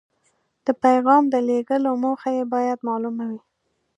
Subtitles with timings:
[0.65, 3.41] د پیغام د لیږلو موخه یې باید مالومه وي.